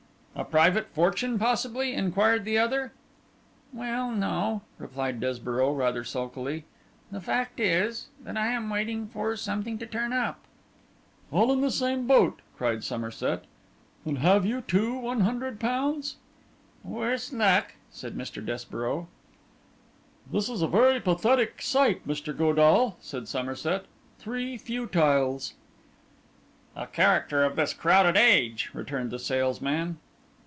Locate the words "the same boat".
11.61-12.39